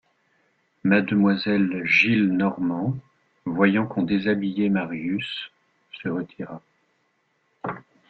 Mademoiselle 0.83 1.85
Gillenormand, 1.85 2.95
voyant 3.45 3.85
qu’on 3.85 4.01
déshabillait 4.01 4.69
Marius, 4.71 5.51
se 6.01 6.09
retira. 6.09 6.59